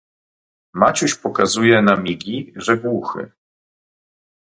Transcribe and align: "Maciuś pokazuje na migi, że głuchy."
"Maciuś 0.73 1.15
pokazuje 1.15 1.81
na 1.81 1.95
migi, 1.95 2.53
że 2.55 2.77
głuchy." 2.77 3.31